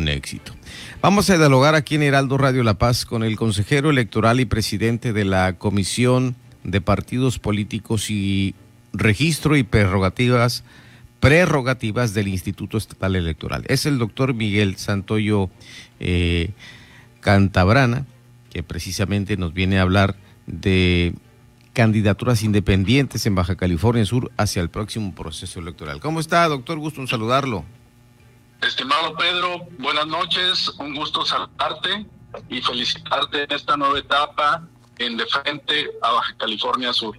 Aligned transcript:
un 0.00 0.08
éxito. 0.08 0.54
Vamos 1.00 1.30
a 1.30 1.36
dialogar 1.38 1.74
aquí 1.74 1.94
en 1.94 2.02
Heraldo 2.02 2.38
Radio 2.38 2.62
La 2.62 2.74
Paz 2.74 3.04
con 3.04 3.22
el 3.22 3.36
consejero 3.36 3.90
electoral 3.90 4.40
y 4.40 4.46
presidente 4.46 5.12
de 5.12 5.24
la 5.24 5.58
Comisión 5.58 6.36
de 6.64 6.80
Partidos 6.80 7.38
Políticos 7.38 8.10
y 8.10 8.54
Registro 8.92 9.56
y 9.56 9.62
Prerrogativas 9.62 10.64
prerrogativas 11.20 12.14
del 12.14 12.28
Instituto 12.28 12.78
Estatal 12.78 13.14
Electoral. 13.14 13.64
Es 13.68 13.84
el 13.84 13.98
doctor 13.98 14.32
Miguel 14.32 14.76
Santoyo 14.76 15.50
eh, 16.00 16.50
Cantabrana, 17.20 18.06
que 18.50 18.62
precisamente 18.62 19.36
nos 19.36 19.52
viene 19.52 19.78
a 19.78 19.82
hablar 19.82 20.16
de 20.46 21.12
candidaturas 21.74 22.42
independientes 22.42 23.26
en 23.26 23.34
Baja 23.34 23.54
California 23.56 24.04
Sur 24.06 24.32
hacia 24.38 24.62
el 24.62 24.70
próximo 24.70 25.14
proceso 25.14 25.60
electoral. 25.60 26.00
¿Cómo 26.00 26.20
está, 26.20 26.48
doctor? 26.48 26.78
Gusto 26.78 27.02
en 27.02 27.06
saludarlo. 27.06 27.66
Estimado 28.62 29.16
Pedro, 29.16 29.66
buenas 29.78 30.06
noches, 30.06 30.70
un 30.78 30.94
gusto 30.94 31.24
saludarte 31.24 32.06
y 32.50 32.60
felicitarte 32.60 33.44
en 33.44 33.52
esta 33.52 33.76
nueva 33.76 33.98
etapa 33.98 34.68
en 34.98 35.16
de 35.16 35.24
frente 35.24 35.90
a 36.02 36.12
Baja 36.12 36.34
California 36.38 36.92
Sur. 36.92 37.16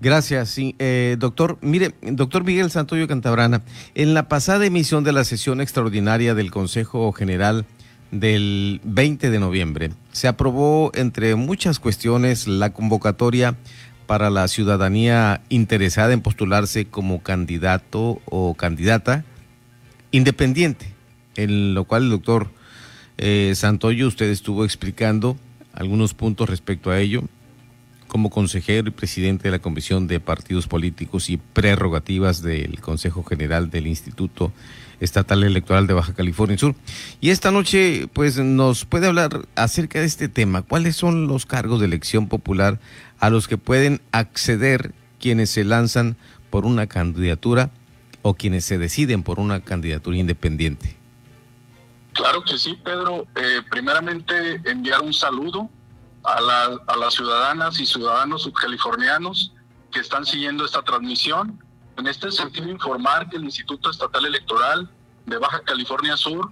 Gracias. 0.00 0.56
Eh, 0.58 1.16
doctor, 1.18 1.56
mire, 1.60 1.94
doctor 2.02 2.42
Miguel 2.42 2.72
Santoyo 2.72 3.06
Cantabrana, 3.06 3.62
en 3.94 4.12
la 4.12 4.28
pasada 4.28 4.66
emisión 4.66 5.04
de 5.04 5.12
la 5.12 5.24
sesión 5.24 5.60
extraordinaria 5.60 6.34
del 6.34 6.50
Consejo 6.50 7.12
General 7.12 7.64
del 8.10 8.80
20 8.82 9.30
de 9.30 9.38
noviembre, 9.38 9.92
se 10.10 10.26
aprobó, 10.26 10.90
entre 10.94 11.36
muchas 11.36 11.78
cuestiones, 11.78 12.48
la 12.48 12.72
convocatoria 12.72 13.56
para 14.08 14.30
la 14.30 14.48
ciudadanía 14.48 15.42
interesada 15.48 16.12
en 16.12 16.22
postularse 16.22 16.86
como 16.86 17.22
candidato 17.22 18.20
o 18.26 18.54
candidata 18.54 19.24
independiente, 20.10 20.86
en 21.36 21.74
lo 21.74 21.84
cual 21.84 22.04
el 22.04 22.10
doctor 22.10 22.48
eh, 23.18 23.52
Santoyo 23.54 24.08
usted 24.08 24.30
estuvo 24.30 24.64
explicando 24.64 25.36
algunos 25.72 26.14
puntos 26.14 26.48
respecto 26.48 26.90
a 26.90 27.00
ello 27.00 27.24
como 28.06 28.30
consejero 28.30 28.88
y 28.88 28.92
presidente 28.92 29.44
de 29.44 29.50
la 29.50 29.58
Comisión 29.58 30.06
de 30.06 30.20
Partidos 30.20 30.68
Políticos 30.68 31.28
y 31.28 31.36
Prerrogativas 31.36 32.40
del 32.40 32.80
Consejo 32.80 33.24
General 33.24 33.68
del 33.68 33.86
Instituto 33.86 34.52
Estatal 35.00 35.42
Electoral 35.42 35.86
de 35.86 35.94
Baja 35.94 36.14
California 36.14 36.56
Sur. 36.56 36.74
Y 37.20 37.30
esta 37.30 37.50
noche, 37.50 38.08
pues, 38.12 38.38
nos 38.38 38.84
puede 38.84 39.08
hablar 39.08 39.46
acerca 39.54 40.00
de 40.00 40.06
este 40.06 40.28
tema. 40.28 40.62
¿Cuáles 40.62 40.96
son 40.96 41.26
los 41.26 41.46
cargos 41.46 41.80
de 41.80 41.86
elección 41.86 42.28
popular 42.28 42.80
a 43.18 43.28
los 43.28 43.48
que 43.48 43.58
pueden 43.58 44.00
acceder 44.12 44.92
quienes 45.20 45.50
se 45.50 45.64
lanzan 45.64 46.16
por 46.50 46.64
una 46.64 46.86
candidatura 46.86 47.70
o 48.28 48.34
quienes 48.34 48.64
se 48.64 48.76
deciden 48.76 49.22
por 49.22 49.38
una 49.38 49.60
candidatura 49.60 50.16
independiente? 50.16 50.96
Claro 52.12 52.42
que 52.42 52.58
sí, 52.58 52.76
Pedro. 52.82 53.24
Eh, 53.36 53.62
primeramente, 53.70 54.60
enviar 54.64 55.00
un 55.00 55.14
saludo 55.14 55.70
a, 56.24 56.38
a 56.88 56.96
las 56.96 57.14
ciudadanas 57.14 57.78
y 57.78 57.86
ciudadanos 57.86 58.42
subcalifornianos 58.42 59.52
que 59.92 60.00
están 60.00 60.26
siguiendo 60.26 60.64
esta 60.64 60.82
transmisión. 60.82 61.62
En 61.96 62.08
este 62.08 62.32
sentido, 62.32 62.68
informar 62.68 63.30
que 63.30 63.36
el 63.36 63.44
Instituto 63.44 63.90
Estatal 63.90 64.26
Electoral 64.26 64.90
de 65.24 65.38
Baja 65.38 65.60
California 65.60 66.16
Sur 66.16 66.50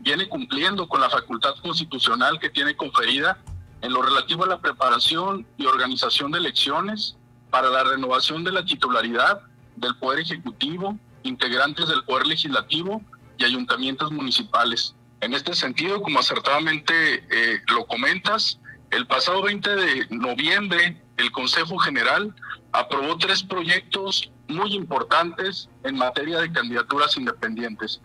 viene 0.00 0.28
cumpliendo 0.28 0.86
con 0.86 1.00
la 1.00 1.08
facultad 1.08 1.54
constitucional 1.62 2.38
que 2.38 2.50
tiene 2.50 2.76
conferida 2.76 3.38
en 3.80 3.94
lo 3.94 4.02
relativo 4.02 4.44
a 4.44 4.48
la 4.48 4.60
preparación 4.60 5.46
y 5.56 5.64
organización 5.64 6.32
de 6.32 6.38
elecciones 6.38 7.16
para 7.48 7.70
la 7.70 7.82
renovación 7.82 8.44
de 8.44 8.52
la 8.52 8.62
titularidad 8.62 9.40
del 9.76 9.96
Poder 9.96 10.20
Ejecutivo, 10.20 10.98
integrantes 11.24 11.88
del 11.88 12.04
Poder 12.04 12.26
Legislativo 12.26 13.02
y 13.36 13.44
ayuntamientos 13.44 14.12
municipales. 14.12 14.94
En 15.20 15.34
este 15.34 15.54
sentido, 15.54 16.00
como 16.00 16.20
acertadamente 16.20 17.24
eh, 17.30 17.60
lo 17.72 17.86
comentas, 17.86 18.60
el 18.90 19.06
pasado 19.06 19.42
20 19.42 19.74
de 19.74 20.06
noviembre, 20.10 21.02
el 21.16 21.32
Consejo 21.32 21.78
General 21.78 22.32
aprobó 22.72 23.18
tres 23.18 23.42
proyectos 23.42 24.30
muy 24.48 24.74
importantes 24.74 25.68
en 25.82 25.96
materia 25.96 26.40
de 26.40 26.52
candidaturas 26.52 27.16
independientes. 27.16 28.00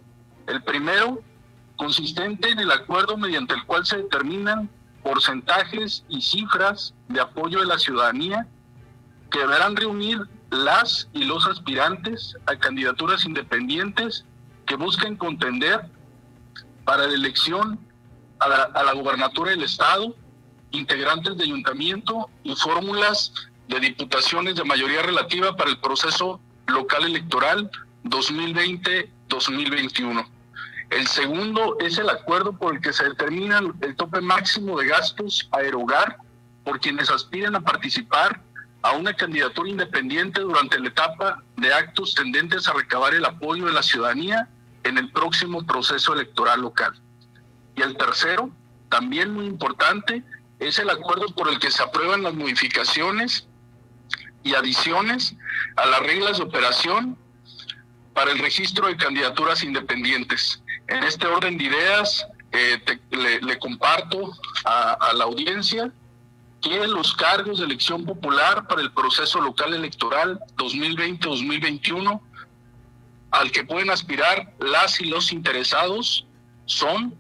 El 0.48 0.64
primero, 0.64 1.22
consistente 1.76 2.50
en 2.50 2.60
el 2.60 2.72
acuerdo 2.72 3.18
mediante 3.18 3.54
el 3.54 3.64
cual 3.66 3.86
se 3.86 3.98
determinan 3.98 4.70
porcentajes 5.04 6.04
y 6.10 6.22
cifras 6.22 6.94
de 7.08 7.22
apoyo 7.22 7.60
de 7.60 7.66
la 7.66 7.80
ciudadanía 7.80 8.48
que 9.32 9.40
deberán 9.40 9.76
reunir 9.76 10.20
las 10.52 11.10
y 11.14 11.26
los 11.26 11.46
aspirantes 11.46 12.36
a 12.46 12.58
candidaturas 12.58 13.26
independientes 13.26 14.26
que 14.66 14.76
busquen 14.76 15.16
contender 15.16 15.82
para 16.86 17.08
la 17.08 17.14
elección 17.14 17.80
a 18.40 18.48
la, 18.48 18.64
a 18.64 18.94
gubernatura 18.94 19.52
del 19.52 19.64
Estado 19.64 20.16
integrantes 20.72 21.38
de 21.38 21.46
ayuntamiento 21.46 22.30
y 22.44 22.56
fórmulas 22.56 23.34
de 23.68 23.80
diputaciones 23.80 24.56
de 24.56 24.64
mayoría 24.64 25.02
relativa 25.02 25.56
para 25.56 25.72
el 25.72 25.80
proceso 25.80 26.40
local 26.68 27.06
electoral 27.06 27.72
2020-2021. 28.06 30.28
El 30.92 31.08
segundo 31.08 31.76
es 31.80 31.98
el 31.98 32.08
acuerdo 32.10 32.54
por 32.54 32.76
el 32.76 32.82
que 32.82 32.94
se 32.94 33.04
determina 33.04 33.62
el 33.82 33.96
tope 33.96 34.22
máximo 34.22 34.80
de 34.80 34.88
gastos 34.88 35.50
a 35.52 35.62
erogar 35.62 36.18
por 36.64 36.80
quienes 36.80 37.12
aspiran 37.12 37.56
a 37.56 37.62
participar 37.62 38.42
a 38.82 38.94
una 38.94 39.14
candidatura 39.14 39.70
independiente 39.70 40.42
durante 40.42 40.80
la 40.80 40.88
etapa 40.88 41.44
de 41.58 41.74
actos 41.74 42.16
tendentes 42.16 42.68
a 42.68 42.74
recabar 42.74 43.14
el 43.14 43.26
apoyo 43.26 43.66
de 43.66 43.74
la 43.74 43.84
ciudadanía 43.84 44.48
en 44.84 44.98
el 44.98 45.12
próximo 45.12 45.66
proceso 45.66 46.14
electoral 46.14 46.62
local. 46.62 46.94
Y 47.76 47.82
el 47.82 47.98
tercero, 47.98 48.50
también 48.90 49.34
muy 49.34 49.46
importante, 49.46 50.24
es 50.60 50.80
el 50.80 50.90
acuerdo 50.90 51.28
por 51.36 51.50
el 51.50 51.60
que 51.60 51.72
se 51.72 51.84
aprueban 51.84 52.24
las 52.24 52.34
modificaciones 52.34 53.48
y 54.44 54.54
adiciones 54.54 55.36
a 55.76 55.86
las 55.86 56.00
reglas 56.02 56.38
de 56.38 56.44
operación 56.44 57.18
para 58.14 58.32
el 58.32 58.40
registro 58.40 58.88
de 58.88 58.98
candidaturas 58.98 59.64
independientes. 59.64 60.62
En 60.88 61.04
este 61.04 61.28
orden 61.28 61.58
de 61.58 61.66
ideas, 61.66 62.26
eh, 62.52 62.82
le, 63.12 63.60
comparto 63.60 64.34
a, 64.66 64.94
a 64.94 65.14
la 65.14 65.26
audiencia 65.26 65.92
que 66.62 66.88
los 66.88 67.14
cargos 67.14 67.60
de 67.60 67.66
elección 67.66 68.06
popular 68.06 68.68
para 68.68 68.82
el 68.82 68.92
proceso 68.92 69.40
local 69.40 69.74
electoral 69.74 70.40
2020-2021 70.58 72.22
al 73.32 73.52
que 73.52 73.64
pueden 73.64 73.90
aspirar 73.92 74.54
las 74.60 75.00
y 75.02 75.06
los 75.06 75.32
interesados 75.32 76.26
son 76.66 77.16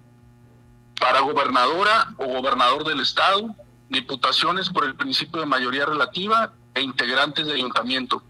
para 1.00 1.22
gobernadora 1.22 2.14
o 2.18 2.26
gobernador 2.26 2.84
del 2.84 3.00
estado, 3.00 3.56
diputaciones 3.90 4.70
por 4.70 4.86
el 4.86 4.96
principio 4.96 5.40
de 5.40 5.46
mayoría 5.46 5.86
relativa 5.86 6.54
e 6.74 6.82
integrantes 6.82 7.46
de 7.46 7.54
ayuntamiento. 7.54 8.22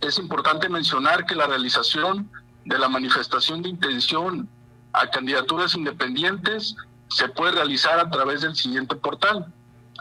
Es 0.00 0.18
importante 0.18 0.68
mencionar 0.68 1.26
que 1.26 1.34
la 1.34 1.46
realización 1.46 2.30
de 2.64 2.78
la 2.78 2.88
manifestación 2.88 3.62
de 3.62 3.70
intención 3.70 4.48
a 4.92 5.08
candidaturas 5.08 5.74
independientes 5.74 6.76
se 7.08 7.28
puede 7.28 7.52
realizar 7.52 7.98
a 7.98 8.10
través 8.10 8.42
del 8.42 8.54
siguiente 8.54 8.94
portal 8.94 9.52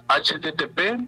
http 0.10 1.08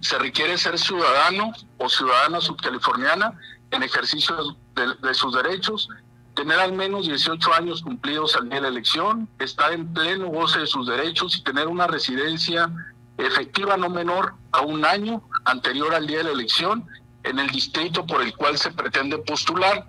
se 0.00 0.18
requiere 0.18 0.56
ser 0.56 0.78
ciudadano 0.78 1.52
o 1.78 1.88
ciudadana 1.88 2.40
subcaliforniana 2.40 3.38
en 3.70 3.82
ejercicio 3.82 4.56
de, 4.74 5.14
sus 5.14 5.34
derechos, 5.34 5.88
tener 6.34 6.58
al 6.58 6.72
menos 6.72 7.06
18 7.06 7.54
años 7.54 7.82
cumplidos 7.82 8.36
al 8.36 8.48
día 8.48 8.56
de 8.56 8.62
la 8.62 8.68
elección, 8.68 9.28
estar 9.38 9.72
en 9.72 9.92
pleno 9.92 10.28
goce 10.28 10.60
de 10.60 10.66
sus 10.66 10.86
derechos 10.86 11.36
y 11.36 11.42
tener 11.42 11.66
una 11.66 11.86
residencia 11.86 12.70
efectiva 13.18 13.76
no 13.76 13.88
menor 13.90 14.34
a 14.52 14.60
un 14.60 14.84
año 14.84 15.22
anterior 15.44 15.94
al 15.94 16.06
día 16.06 16.18
de 16.18 16.24
la 16.24 16.32
elección 16.32 16.86
en 17.22 17.38
el 17.38 17.48
distrito 17.48 18.06
por 18.06 18.22
el 18.22 18.34
cual 18.36 18.58
se 18.58 18.70
pretende 18.70 19.18
postular, 19.18 19.86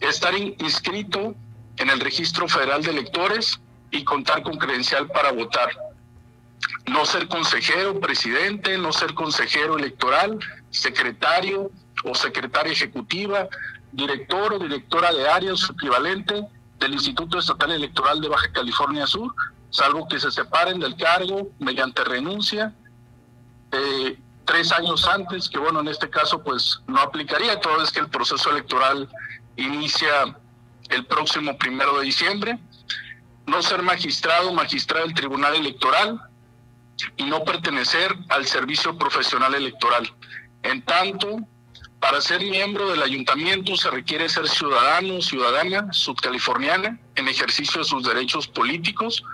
estar 0.00 0.36
inscrito 0.36 1.34
en 1.76 1.90
el 1.90 2.00
registro 2.00 2.48
federal 2.48 2.82
de 2.82 2.90
electores 2.90 3.60
y 3.90 4.04
contar 4.04 4.42
con 4.42 4.56
credencial 4.56 5.06
para 5.08 5.32
votar. 5.32 5.70
No 6.86 7.04
ser 7.04 7.28
consejero, 7.28 8.00
presidente, 8.00 8.78
no 8.78 8.92
ser 8.92 9.14
consejero 9.14 9.76
electoral, 9.76 10.38
secretario 10.70 11.70
o 12.04 12.14
secretaria 12.14 12.72
ejecutiva, 12.72 13.48
director 13.92 14.54
o 14.54 14.58
directora 14.58 15.12
de 15.12 15.28
área 15.28 15.52
o 15.52 15.56
su 15.56 15.72
equivalente 15.72 16.44
del 16.78 16.94
Instituto 16.94 17.38
Estatal 17.38 17.72
Electoral 17.72 18.20
de 18.20 18.28
Baja 18.28 18.52
California 18.52 19.06
Sur, 19.06 19.34
salvo 19.70 20.06
que 20.06 20.20
se 20.20 20.30
separen 20.30 20.78
del 20.78 20.96
cargo 20.96 21.48
mediante 21.58 22.04
renuncia 22.04 22.74
eh, 23.72 24.18
tres 24.44 24.70
años 24.72 25.06
antes, 25.06 25.48
que 25.48 25.58
bueno, 25.58 25.80
en 25.80 25.88
este 25.88 26.08
caso 26.08 26.42
pues 26.42 26.80
no 26.86 27.00
aplicaría, 27.00 27.60
toda 27.60 27.78
vez 27.78 27.90
que 27.90 28.00
el 28.00 28.08
proceso 28.08 28.50
electoral 28.50 29.08
inicia 29.56 30.36
el 30.90 31.04
próximo 31.06 31.56
primero 31.58 31.98
de 31.98 32.04
diciembre, 32.04 32.58
no 33.46 33.62
ser 33.62 33.82
magistrado 33.82 34.50
o 34.50 34.54
magistrada 34.54 35.04
del 35.04 35.14
Tribunal 35.14 35.56
Electoral 35.56 36.20
y 37.16 37.24
no 37.24 37.44
pertenecer 37.44 38.14
al 38.28 38.46
servicio 38.46 38.96
profesional 38.96 39.54
electoral. 39.54 40.12
En 40.62 40.82
tanto, 40.82 41.38
para 42.00 42.20
ser 42.20 42.40
miembro 42.40 42.90
del 42.90 43.02
ayuntamiento 43.02 43.76
se 43.76 43.90
requiere 43.90 44.28
ser 44.28 44.48
ciudadano 44.48 45.16
o 45.16 45.22
ciudadana 45.22 45.92
subcaliforniana 45.92 46.98
en 47.14 47.28
ejercicio 47.28 47.80
de 47.80 47.84
sus 47.84 48.04
derechos 48.04 48.46
políticos, 48.46 49.24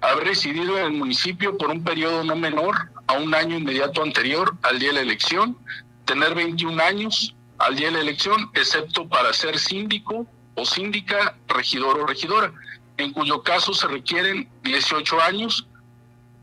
haber 0.00 0.28
residido 0.28 0.78
en 0.78 0.86
el 0.86 0.92
municipio 0.92 1.56
por 1.56 1.70
un 1.70 1.84
periodo 1.84 2.24
no 2.24 2.36
menor 2.36 2.90
a 3.06 3.14
un 3.14 3.34
año 3.34 3.56
inmediato 3.56 4.02
anterior 4.02 4.56
al 4.62 4.78
día 4.78 4.88
de 4.88 4.94
la 4.94 5.00
elección, 5.02 5.56
tener 6.04 6.34
21 6.34 6.82
años 6.82 7.34
al 7.58 7.76
día 7.76 7.86
de 7.86 7.94
la 7.94 8.00
elección, 8.00 8.50
excepto 8.54 9.08
para 9.08 9.32
ser 9.32 9.58
síndico 9.58 10.26
o 10.54 10.66
síndica, 10.66 11.36
regidor 11.46 12.00
o 12.00 12.06
regidora, 12.06 12.52
en 12.96 13.12
cuyo 13.12 13.42
caso 13.42 13.72
se 13.72 13.86
requieren 13.86 14.48
18 14.64 15.20
años 15.22 15.67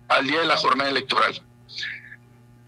al 0.08 0.28
día 0.28 0.42
de 0.42 0.48
la 0.48 0.58
jornada 0.58 0.90
electoral. 0.90 1.42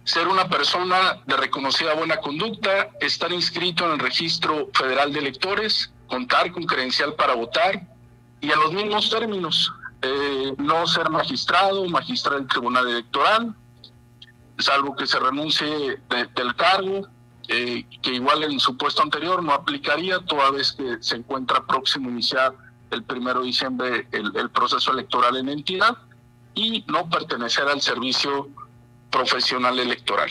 Ser 0.03 0.27
una 0.27 0.47
persona 0.47 1.19
de 1.25 1.35
reconocida 1.35 1.93
buena 1.93 2.17
conducta, 2.17 2.89
estar 3.01 3.31
inscrito 3.31 3.85
en 3.85 3.91
el 3.93 3.99
registro 3.99 4.69
federal 4.73 5.11
de 5.11 5.19
electores, 5.19 5.91
contar 6.07 6.51
con 6.51 6.63
credencial 6.63 7.13
para 7.15 7.35
votar 7.35 7.81
y 8.39 8.51
a 8.51 8.55
los 8.55 8.71
mismos 8.71 9.09
términos, 9.09 9.71
eh, 10.01 10.53
no 10.57 10.87
ser 10.87 11.09
magistrado, 11.09 11.85
magistrado 11.85 12.37
del 12.37 12.47
tribunal 12.47 12.87
electoral, 12.87 13.55
salvo 14.59 14.95
que 14.95 15.07
se 15.07 15.19
renuncie 15.19 15.99
del 16.07 16.55
cargo, 16.55 17.07
eh, 17.49 17.85
que 18.01 18.13
igual 18.13 18.43
en 18.43 18.59
su 18.59 18.77
puesto 18.77 19.01
anterior 19.01 19.41
no 19.41 19.53
aplicaría 19.53 20.19
toda 20.19 20.51
vez 20.51 20.73
que 20.73 20.97
se 21.01 21.15
encuentra 21.15 21.65
próximo 21.65 22.09
a 22.09 22.11
iniciar 22.11 22.53
el 22.91 23.03
primero 23.03 23.41
de 23.41 23.47
diciembre 23.47 24.07
el, 24.11 24.49
proceso 24.49 24.91
electoral 24.91 25.37
en 25.37 25.49
entidad 25.49 25.97
y 26.57 26.83
no 26.87 27.07
pertenecer 27.09 27.67
al 27.67 27.81
servicio 27.81 28.49
profesional 29.11 29.77
electoral. 29.79 30.29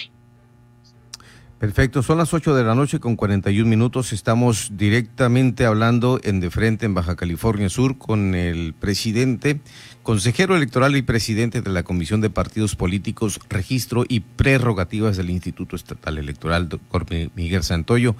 Perfecto, 1.58 2.02
son 2.02 2.18
las 2.18 2.34
8 2.34 2.54
de 2.54 2.64
la 2.64 2.74
noche 2.74 3.00
con 3.00 3.16
41 3.16 3.66
minutos. 3.66 4.12
Estamos 4.12 4.72
directamente 4.72 5.64
hablando 5.64 6.20
en 6.22 6.38
De 6.38 6.50
Frente 6.50 6.84
en 6.84 6.92
Baja 6.92 7.16
California 7.16 7.70
Sur 7.70 7.96
con 7.96 8.34
el 8.34 8.74
presidente, 8.74 9.60
consejero 10.02 10.54
electoral 10.54 10.96
y 10.96 11.02
presidente 11.02 11.62
de 11.62 11.70
la 11.70 11.82
Comisión 11.82 12.20
de 12.20 12.28
Partidos 12.28 12.76
Políticos, 12.76 13.40
Registro 13.48 14.04
y 14.06 14.20
Prerrogativas 14.20 15.16
del 15.16 15.30
Instituto 15.30 15.76
Estatal 15.76 16.18
Electoral, 16.18 16.68
doctor 16.68 17.06
Miguel 17.34 17.62
Santoyo, 17.62 18.16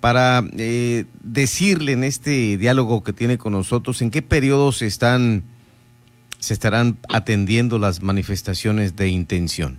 para 0.00 0.42
eh, 0.56 1.04
decirle 1.22 1.92
en 1.92 2.04
este 2.04 2.56
diálogo 2.56 3.04
que 3.04 3.12
tiene 3.12 3.36
con 3.36 3.52
nosotros 3.52 4.00
en 4.00 4.10
qué 4.10 4.22
periodos 4.22 4.80
están, 4.80 5.44
se 6.40 6.54
estarán 6.54 6.98
atendiendo 7.08 7.78
las 7.78 8.02
manifestaciones 8.02 8.96
de 8.96 9.08
intención. 9.08 9.78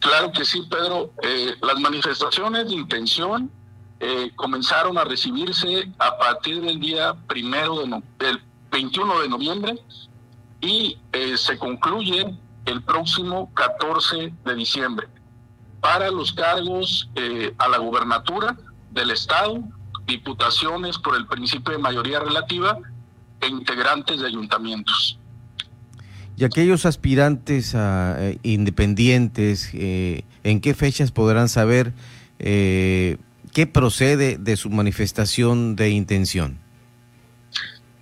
Claro 0.00 0.32
que 0.32 0.44
sí, 0.44 0.62
Pedro. 0.68 1.12
Eh, 1.22 1.54
las 1.60 1.78
manifestaciones 1.78 2.68
de 2.68 2.74
intención 2.74 3.50
eh, 4.00 4.30
comenzaron 4.36 4.96
a 4.96 5.04
recibirse 5.04 5.90
a 5.98 6.16
partir 6.18 6.60
del 6.62 6.80
día 6.80 7.14
primero 7.26 7.84
de 7.84 8.02
del 8.18 8.42
21 8.70 9.20
de 9.20 9.28
noviembre 9.28 9.78
y 10.60 10.98
eh, 11.12 11.36
se 11.36 11.58
concluye 11.58 12.34
el 12.64 12.82
próximo 12.82 13.52
14 13.54 14.32
de 14.44 14.54
diciembre 14.54 15.08
para 15.80 16.10
los 16.10 16.32
cargos 16.32 17.08
a 17.56 17.68
la 17.68 17.78
gubernatura 17.78 18.56
del 18.90 19.12
estado, 19.12 19.62
diputaciones 20.06 20.98
por 20.98 21.14
el 21.14 21.26
principio 21.26 21.72
de 21.72 21.78
mayoría 21.78 22.18
relativa 22.18 22.78
e 23.40 23.46
integrantes 23.46 24.20
de 24.20 24.26
ayuntamientos. 24.26 25.18
Y 26.38 26.44
aquellos 26.44 26.86
aspirantes 26.86 27.74
a, 27.74 28.14
eh, 28.16 28.38
independientes, 28.44 29.70
eh, 29.74 30.22
¿en 30.44 30.60
qué 30.60 30.72
fechas 30.72 31.10
podrán 31.10 31.48
saber 31.48 31.92
eh, 32.38 33.18
qué 33.52 33.66
procede 33.66 34.38
de 34.38 34.56
su 34.56 34.70
manifestación 34.70 35.74
de 35.74 35.90
intención? 35.90 36.60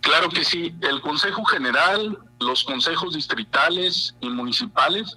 Claro 0.03 0.29
que 0.29 0.45
sí. 0.45 0.75
El 0.83 1.01
Consejo 1.01 1.47
General, 1.47 2.19
los 2.39 2.65
consejos 2.65 3.15
distritales 3.15 4.15
y 4.21 4.29
municipales 4.29 5.17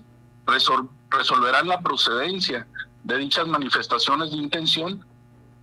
resolverán 1.12 1.68
la 1.68 1.82
procedencia 1.82 2.66
de 3.04 3.18
dichas 3.18 3.46
manifestaciones 3.48 4.32
de 4.32 4.38
intención 4.38 5.06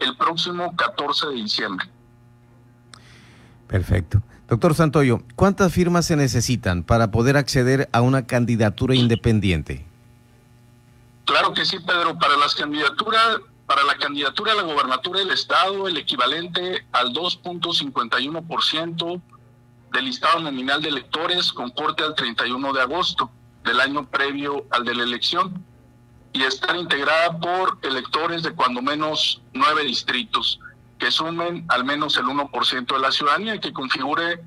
el 0.00 0.14
próximo 0.18 0.76
14 0.76 1.28
de 1.28 1.34
diciembre. 1.36 1.88
Perfecto. 3.66 4.20
Doctor 4.48 4.74
Santoyo, 4.76 5.22
¿cuántas 5.34 5.72
firmas 5.72 6.06
se 6.06 6.14
necesitan 6.14 6.84
para 6.84 7.10
poder 7.10 7.36
acceder 7.36 7.88
a 7.92 8.00
una 8.00 8.26
candidatura 8.26 8.94
independiente? 8.94 9.84
Claro 11.24 11.52
que 11.52 11.64
sí, 11.64 11.80
Pedro. 11.80 12.16
Para 12.16 12.36
las 12.36 12.54
candidaturas, 12.54 13.40
para 13.66 13.82
la 13.82 13.96
candidatura 13.96 14.52
a 14.52 14.54
la 14.54 14.62
gobernatura 14.62 15.18
del 15.18 15.32
estado, 15.32 15.88
el 15.88 15.96
equivalente 15.96 16.86
al 16.92 17.12
2.51% 17.12 19.20
del 19.92 20.04
listado 20.04 20.38
nominal 20.38 20.80
de 20.80 20.90
electores 20.90 21.52
con 21.52 21.70
corte 21.70 22.04
al 22.04 22.14
31 22.14 22.72
de 22.72 22.80
agosto 22.80 23.28
del 23.64 23.80
año 23.80 24.08
previo 24.08 24.64
al 24.70 24.84
de 24.84 24.94
la 24.94 25.02
elección 25.02 25.64
y 26.32 26.44
estar 26.44 26.76
integrada 26.76 27.36
por 27.40 27.78
electores 27.82 28.44
de 28.44 28.52
cuando 28.52 28.80
menos 28.80 29.42
nueve 29.52 29.82
distritos 29.82 30.60
que 30.98 31.10
sumen 31.10 31.64
al 31.68 31.84
menos 31.84 32.16
el 32.16 32.24
1% 32.24 32.94
de 32.94 32.98
la 32.98 33.12
ciudadanía 33.12 33.56
y 33.56 33.60
que 33.60 33.72
configure 33.72 34.40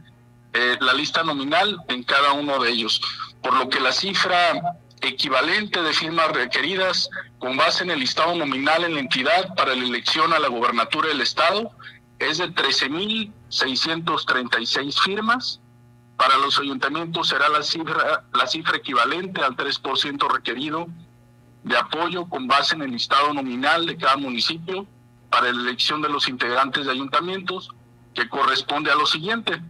eh, 0.53 0.77
la 0.82 0.94
lista 0.94 1.24
nominal 1.24 1.77
en 1.88 2.03
cada 2.03 2.34
uno 2.34 2.60
de 2.60 2.72
ellos. 2.72 3.01
Por 3.41 3.56
lo 3.56 3.70
que 3.70 3.79
la 3.79 3.91
cifra 3.91 4.77
equivalente 5.01 5.82
de 5.82 5.94
firmas 5.94 6.29
requeridas 6.32 7.10
con 7.38 7.56
base 7.56 7.84
en 7.84 7.91
el 7.91 8.00
listado 8.00 8.36
nominal 8.36 8.84
en 8.84 8.96
la 8.96 9.00
entidad 9.00 9.56
para 9.56 9.74
la 9.75 9.84
elección 9.84 10.34
a 10.34 10.39
la 10.39 10.50
gobernatura 10.50 11.08
del 11.10 11.22
estado 11.22 11.72
es 12.18 12.39
de 12.39 12.51
13.636 12.53 15.00
firmas. 15.01 15.62
Para 16.18 16.36
los 16.38 16.60
ayuntamientos 16.60 17.29
será 17.29 17.48
la 17.48 17.63
cifra, 17.63 18.25
la 18.34 18.48
cifra 18.48 18.75
equivalente 18.77 19.41
al 19.41 19.56
3% 19.56 20.29
requerido 20.29 20.88
de 21.63 21.77
apoyo 21.77 22.27
con 22.27 22.48
base 22.48 22.75
en 22.75 22.82
el 22.82 22.91
listado 22.91 23.34
nominal 23.34 23.86
de 23.86 23.96
cada 23.96 24.18
municipio 24.18 24.86
para 25.29 25.51
la 25.51 25.62
elección 25.62 26.01
de 26.01 26.09
los 26.09 26.27
integrantes 26.27 26.86
de 26.86 26.91
ayuntamientos, 26.91 27.69
que 28.13 28.27
corresponde 28.29 28.91
a 28.91 28.95
lo 28.95 29.05
siguiente. 29.05 29.62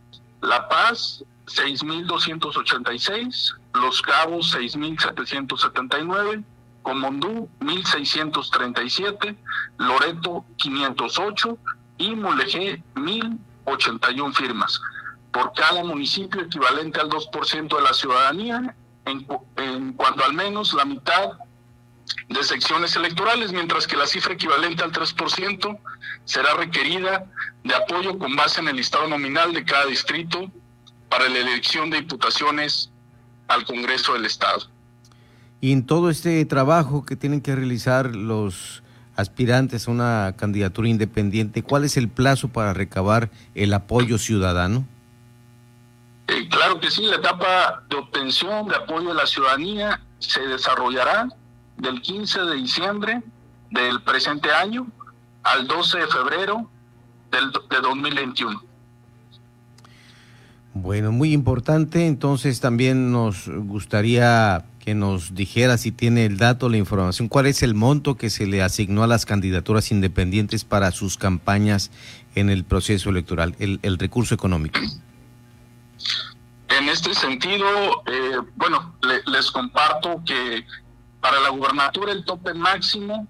La 0.42 0.68
Paz, 0.70 1.24
6.286, 1.48 3.56
Los 3.74 4.02
Cabos, 4.02 4.56
6.779, 4.56 6.44
Comondú, 6.82 7.50
1.637, 7.60 9.36
Loreto, 9.78 10.46
508 10.58 11.58
y 11.98 12.16
Mulegé, 12.16 12.82
1.081 12.96 14.34
firmas. 14.34 14.82
Por 15.32 15.54
cada 15.54 15.84
municipio 15.84 16.42
equivalente 16.42 17.00
al 17.00 17.10
2% 17.10 17.76
de 17.76 17.82
la 17.82 17.94
ciudadanía, 17.94 18.76
en, 19.06 19.28
en 19.58 19.94
cuanto 19.94 20.24
al 20.24 20.34
menos 20.34 20.74
la 20.74 20.86
mitad 20.86 21.34
de 22.30 22.44
secciones 22.44 22.96
electorales, 22.96 23.52
mientras 23.52 23.88
que 23.88 23.98
la 23.98 24.06
cifra 24.06 24.34
equivalente 24.34 24.84
al 24.84 24.92
3% 24.92 25.80
será 26.26 26.54
requerida 26.56 27.26
de 27.64 27.76
apoyo 27.76 28.18
con 28.18 28.36
base 28.36 28.62
en 28.62 28.68
el 28.68 28.76
listado 28.76 29.08
nominal 29.08 29.54
de 29.54 29.64
cada 29.64 29.86
distrito 29.86 30.52
para 31.10 31.28
la 31.28 31.40
elección 31.40 31.90
de 31.90 31.98
diputaciones 31.98 32.92
al 33.48 33.66
Congreso 33.66 34.14
del 34.14 34.26
Estado. 34.26 34.70
Y 35.62 35.72
en 35.74 35.86
todo 35.86 36.10
este 36.10 36.46
trabajo 36.46 37.06
que 37.06 37.16
tienen 37.16 37.42
que 37.42 37.56
realizar 37.56 38.16
los 38.16 38.84
aspirantes 39.16 39.88
a 39.88 39.92
una 39.92 40.36
candidatura 40.38 40.88
independiente, 40.88 41.64
¿cuál 41.64 41.84
es 41.84 41.98
el 41.98 42.08
plazo 42.08 42.48
para 42.48 42.74
recabar 42.74 43.30
el 43.56 43.74
apoyo 43.74 44.18
ciudadano? 44.18 44.88
Eh, 46.28 46.48
claro 46.48 46.80
que 46.80 46.90
sí, 46.92 47.02
la 47.04 47.18
etapa 47.18 47.84
de 47.90 47.98
obtención 47.98 48.68
de 48.68 48.76
apoyo 48.76 49.10
de 49.10 49.16
la 49.16 49.26
ciudadanía 49.26 50.00
se 50.20 50.42
desarrollará 50.42 51.28
del 51.80 52.02
15 52.02 52.42
de 52.42 52.56
diciembre 52.56 53.24
del 53.72 54.02
presente 54.02 54.52
año 54.52 54.88
al 55.44 55.68
12 55.68 56.00
de 56.00 56.08
febrero 56.08 56.70
del, 57.32 57.52
de 57.52 57.82
2021. 57.82 58.64
Bueno, 60.74 61.12
muy 61.12 61.34
importante. 61.34 62.08
Entonces 62.08 62.60
también 62.60 63.12
nos 63.12 63.48
gustaría 63.48 64.66
que 64.80 64.96
nos 64.96 65.36
dijera 65.36 65.78
si 65.78 65.92
tiene 65.92 66.26
el 66.26 66.38
dato, 66.38 66.70
la 66.70 66.78
información, 66.78 67.28
cuál 67.28 67.48
es 67.48 67.64
el 67.64 67.76
monto 67.76 68.16
que 68.16 68.30
se 68.30 68.48
le 68.48 68.62
asignó 68.62 69.04
a 69.04 69.08
las 69.08 69.26
candidaturas 69.26 69.92
independientes 69.92 70.64
para 70.64 70.92
sus 70.92 71.18
campañas 71.18 71.92
en 72.36 72.50
el 72.50 72.64
proceso 72.64 73.10
electoral, 73.10 73.56
el, 73.60 73.80
el 73.84 73.98
recurso 73.98 74.34
económico. 74.36 74.80
En 76.70 76.88
este 76.88 77.14
sentido, 77.14 77.68
eh, 78.06 78.40
bueno, 78.56 78.96
les 79.26 79.52
comparto 79.52 80.22
que 80.26 80.64
para 81.22 81.40
la 81.40 81.50
gubernatura 81.50 82.12
el 82.12 82.24
tope 82.26 82.54
máximo 82.54 83.28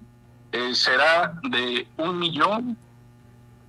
eh, 0.52 0.74
será 0.74 1.40
de 1.44 1.88
un 1.98 2.18
millón 2.18 2.78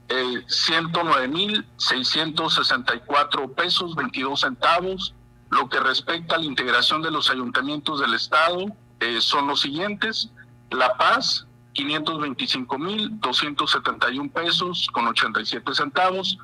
eh, 0.08 0.42
ciento 0.48 1.02
nueve 1.04 1.28
mil 1.28 1.64
seiscientos 1.76 2.54
sesenta 2.54 2.96
y 2.96 3.00
cuatro 3.00 3.48
pesos 3.52 3.94
veintidós 3.94 4.40
centavos. 4.40 5.14
Lo 5.50 5.68
que 5.68 5.78
respecta 5.78 6.34
a 6.34 6.38
la 6.38 6.46
integración 6.46 7.00
de 7.02 7.12
los 7.12 7.30
ayuntamientos 7.30 8.00
del 8.00 8.14
estado 8.14 8.66
eh, 8.98 9.20
son 9.20 9.46
los 9.46 9.60
siguientes: 9.60 10.30
La 10.70 10.96
Paz 10.96 11.46
525 11.74 12.78
mil 12.78 13.20
271 13.20 14.30
pesos 14.30 14.88
con 14.92 15.06
87 15.06 15.74
centavos. 15.74 16.38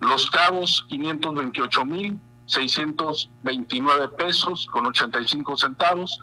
Los 0.00 0.30
Cabos 0.30 0.86
528 0.88 1.84
mil 1.84 2.18
629 2.46 4.08
pesos 4.16 4.66
con 4.72 4.86
85 4.86 5.56
centavos. 5.58 6.18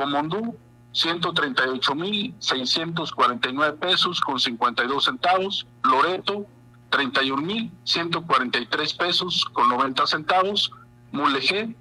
Comondú 0.00 0.56
138.649 0.94 3.78
pesos 3.78 4.20
con 4.22 4.40
52 4.40 5.04
centavos. 5.04 5.66
Loreto, 5.84 6.46
31.143 6.90 8.96
pesos 8.96 9.44
con 9.52 9.68
90 9.68 10.06
centavos. 10.06 10.72
Mulegé, 11.12 11.76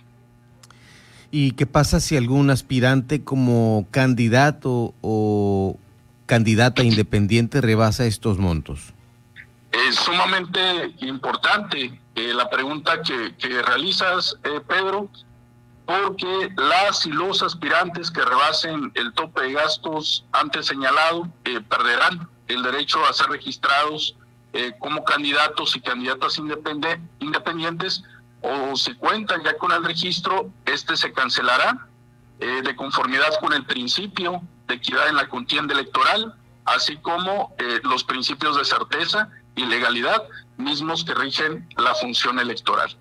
¿Y 1.30 1.52
qué 1.52 1.64
pasa 1.64 2.00
si 2.00 2.14
algún 2.14 2.50
aspirante 2.50 3.24
como 3.24 3.86
candidato 3.90 4.92
o 5.00 5.78
candidata 6.26 6.84
independiente 6.84 7.62
rebasa 7.62 8.04
estos 8.04 8.36
montos? 8.36 8.92
Es 9.72 9.94
sumamente 9.94 10.94
importante 10.98 11.98
eh, 12.14 12.34
la 12.34 12.50
pregunta 12.50 13.00
que, 13.00 13.34
que 13.38 13.62
realizas, 13.62 14.36
Pedro, 14.68 15.08
porque 15.86 16.50
las 16.56 17.04
y 17.04 17.10
los 17.10 17.42
aspirantes 17.42 18.10
que 18.10 18.24
rebasen 18.24 18.90
el 18.94 19.12
tope 19.12 19.42
de 19.42 19.52
gastos 19.52 20.24
antes 20.32 20.66
señalado 20.66 21.28
eh, 21.44 21.60
perderán 21.60 22.28
el 22.48 22.62
derecho 22.62 23.04
a 23.04 23.12
ser 23.12 23.28
registrados 23.28 24.16
eh, 24.52 24.72
como 24.78 25.04
candidatos 25.04 25.76
y 25.76 25.80
candidatas 25.80 26.38
independientes 27.18 28.02
o 28.40 28.76
si 28.76 28.94
cuentan 28.94 29.42
ya 29.42 29.56
con 29.56 29.72
el 29.72 29.84
registro, 29.84 30.50
este 30.66 30.96
se 30.96 31.12
cancelará 31.12 31.86
eh, 32.40 32.62
de 32.62 32.76
conformidad 32.76 33.38
con 33.40 33.52
el 33.52 33.64
principio 33.64 34.42
de 34.68 34.74
equidad 34.74 35.08
en 35.08 35.16
la 35.16 35.28
contienda 35.28 35.74
electoral, 35.74 36.34
así 36.66 36.96
como 36.98 37.54
los 37.82 38.04
principios 38.04 38.56
de 38.56 38.64
certeza 38.64 39.28
y 39.54 39.66
legalidad 39.66 40.22
mismos 40.56 41.04
que 41.04 41.14
rigen 41.14 41.68
la 41.76 41.94
función 41.94 42.38
electoral. 42.38 42.96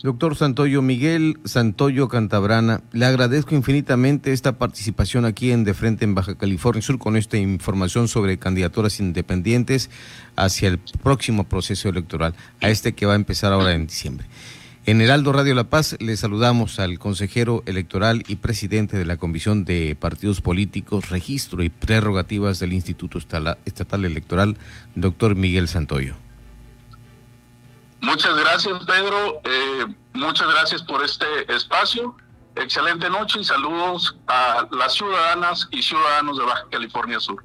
Doctor 0.00 0.36
Santoyo, 0.36 0.80
Miguel 0.80 1.40
Santoyo 1.44 2.06
Cantabrana, 2.06 2.82
le 2.92 3.04
agradezco 3.04 3.56
infinitamente 3.56 4.32
esta 4.32 4.56
participación 4.56 5.24
aquí 5.24 5.50
en 5.50 5.64
De 5.64 5.74
Frente 5.74 6.04
en 6.04 6.14
Baja 6.14 6.36
California 6.36 6.82
Sur 6.82 7.00
con 7.00 7.16
esta 7.16 7.36
información 7.36 8.06
sobre 8.06 8.38
candidaturas 8.38 9.00
independientes 9.00 9.90
hacia 10.36 10.68
el 10.68 10.78
próximo 10.78 11.48
proceso 11.48 11.88
electoral, 11.88 12.34
a 12.60 12.68
este 12.68 12.92
que 12.92 13.06
va 13.06 13.14
a 13.14 13.16
empezar 13.16 13.52
ahora 13.52 13.74
en 13.74 13.88
diciembre. 13.88 14.28
En 14.86 15.00
Heraldo 15.00 15.32
Radio 15.32 15.56
La 15.56 15.68
Paz 15.68 15.96
le 15.98 16.16
saludamos 16.16 16.78
al 16.78 17.00
consejero 17.00 17.64
electoral 17.66 18.22
y 18.28 18.36
presidente 18.36 18.96
de 18.96 19.04
la 19.04 19.16
Comisión 19.16 19.64
de 19.64 19.96
Partidos 19.98 20.40
Políticos, 20.40 21.10
Registro 21.10 21.64
y 21.64 21.70
Prerrogativas 21.70 22.60
del 22.60 22.72
Instituto 22.72 23.18
Estatal 23.18 24.04
Electoral, 24.04 24.56
doctor 24.94 25.34
Miguel 25.34 25.66
Santoyo. 25.66 26.27
Muchas 28.00 28.36
gracias, 28.36 28.84
Pedro. 28.86 29.40
Eh, 29.44 29.86
muchas 30.14 30.48
gracias 30.48 30.82
por 30.82 31.04
este 31.04 31.52
espacio. 31.52 32.16
Excelente 32.56 33.10
noche 33.10 33.40
y 33.40 33.44
saludos 33.44 34.16
a 34.26 34.66
las 34.72 34.94
ciudadanas 34.94 35.68
y 35.70 35.82
ciudadanos 35.82 36.38
de 36.38 36.44
Baja 36.44 36.64
California 36.70 37.20
Sur. 37.20 37.36